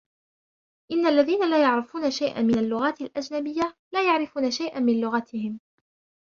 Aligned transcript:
إن 0.91 1.05
الذين 1.07 1.49
لا 1.49 1.61
يعرفون 1.61 2.11
شيئًا 2.11 2.41
من 2.41 2.57
اللغات 2.57 3.01
الأجنبية، 3.01 3.77
لا 3.93 4.05
يعرفون 4.05 4.51
شيئًا 4.51 4.79
من 4.79 5.01
لغتهم. 5.01 5.59